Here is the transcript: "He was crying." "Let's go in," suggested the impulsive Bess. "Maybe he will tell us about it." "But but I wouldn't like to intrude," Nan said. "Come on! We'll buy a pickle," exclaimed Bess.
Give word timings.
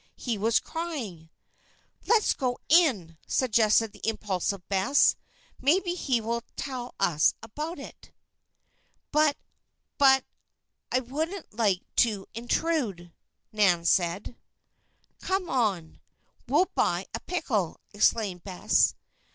"He 0.17 0.35
was 0.35 0.59
crying." 0.59 1.29
"Let's 2.07 2.33
go 2.33 2.57
in," 2.67 3.19
suggested 3.27 3.91
the 3.93 4.01
impulsive 4.03 4.67
Bess. 4.67 5.15
"Maybe 5.59 5.93
he 5.93 6.19
will 6.19 6.41
tell 6.55 6.95
us 6.99 7.35
about 7.43 7.77
it." 7.77 8.11
"But 9.11 9.37
but 9.99 10.25
I 10.91 11.01
wouldn't 11.01 11.53
like 11.55 11.83
to 11.97 12.25
intrude," 12.33 13.13
Nan 13.51 13.85
said. 13.85 14.35
"Come 15.19 15.47
on! 15.51 15.99
We'll 16.47 16.71
buy 16.73 17.05
a 17.13 17.19
pickle," 17.19 17.79
exclaimed 17.93 18.43
Bess. 18.43 18.95